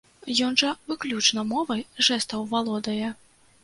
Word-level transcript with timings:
Ён 0.47 0.57
жа 0.61 0.71
выключна 0.89 1.45
мовай 1.53 1.87
жэстаў 2.11 2.51
валодае. 2.59 3.17